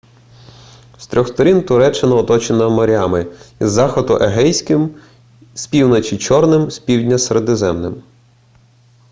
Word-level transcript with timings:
з 0.97 1.07
трьох 1.07 1.27
сторін 1.27 1.63
туреччина 1.65 2.15
оточена 2.15 2.69
морями 2.69 3.25
із 3.59 3.71
заходу 3.71 4.13
егейським 4.21 4.95
з 5.53 5.67
півночі 5.67 6.17
чорним 6.17 6.67
і 6.67 6.71
з 6.71 6.79
півдня 6.79 7.17
середземним 7.17 8.03